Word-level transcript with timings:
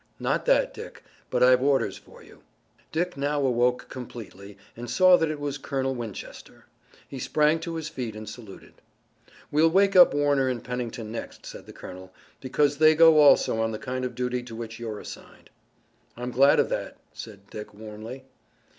"Not 0.19 0.45
that, 0.47 0.73
Dick, 0.73 1.03
but 1.29 1.43
I've 1.43 1.61
orders 1.61 1.95
for 1.95 2.23
you." 2.23 2.41
Dick 2.91 3.15
now 3.17 3.39
awoke 3.41 3.87
completely 3.87 4.57
and 4.75 4.89
saw 4.89 5.15
that 5.15 5.29
it 5.29 5.39
was 5.39 5.59
Colonel 5.59 5.93
Winchester. 5.93 6.65
He 7.07 7.19
sprang 7.19 7.59
to 7.59 7.75
his 7.75 7.87
feet 7.87 8.15
and 8.15 8.27
saluted. 8.27 8.73
"We'll 9.51 9.69
wake 9.69 9.95
up 9.95 10.15
Warner 10.15 10.47
and 10.47 10.63
Pennington 10.63 11.11
next," 11.11 11.45
said 11.45 11.67
the 11.67 11.71
colonel, 11.73 12.11
"because 12.39 12.79
they 12.79 12.95
go 12.95 13.19
also 13.19 13.61
on 13.61 13.71
the 13.73 13.77
kind 13.77 14.03
of 14.03 14.15
duty 14.15 14.41
to 14.41 14.55
which 14.55 14.79
you're 14.79 14.99
assigned." 14.99 15.51
"I'm 16.17 16.31
glad 16.31 16.59
of 16.59 16.69
that," 16.69 16.97
said 17.13 17.51
Dick 17.51 17.71
warmly. 17.71 18.23